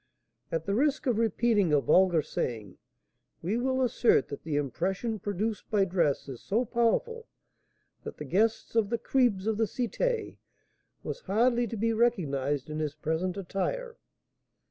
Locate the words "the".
0.65-0.73, 4.41-4.55, 8.17-8.25, 8.89-8.97, 9.57-9.65